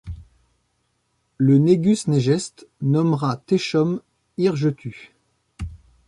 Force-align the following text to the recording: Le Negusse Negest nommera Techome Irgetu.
Le 1.37 1.59
Negusse 1.59 2.07
Negest 2.07 2.67
nommera 2.81 3.37
Techome 3.37 4.01
Irgetu. 4.39 5.13